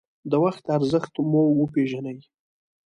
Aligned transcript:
د 0.29 0.33
وخت 0.45 0.63
ارزښت 0.77 1.13
مو 1.29 1.41
وپېژنئ. 1.59 2.17